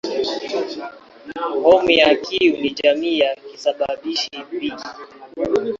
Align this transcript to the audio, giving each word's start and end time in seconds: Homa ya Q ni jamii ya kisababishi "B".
Homa 1.63 1.91
ya 1.91 2.15
Q 2.15 2.37
ni 2.59 2.69
jamii 2.73 3.19
ya 3.19 3.35
kisababishi 3.35 4.31
"B". 4.51 4.73